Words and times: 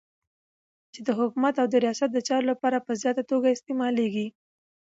چی 0.93 0.99
د 1.07 1.09
حکومت 1.19 1.55
او 1.61 1.67
د 1.69 1.75
ریاست 1.83 2.09
دچارو 2.13 2.49
لپاره 2.51 2.77
په 2.85 2.91
زیاته 3.01 3.23
توګه 3.31 3.47
استعمالیږی 3.51 4.27